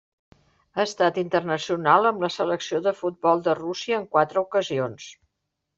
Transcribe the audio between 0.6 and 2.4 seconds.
Ha estat internacional amb la